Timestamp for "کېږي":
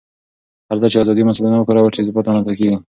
2.59-2.77